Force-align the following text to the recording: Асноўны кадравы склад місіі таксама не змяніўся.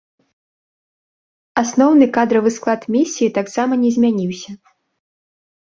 Асноўны 1.63 2.05
кадравы 2.17 2.49
склад 2.57 2.81
місіі 2.97 3.31
таксама 3.39 3.73
не 3.83 3.89
змяніўся. 3.99 4.51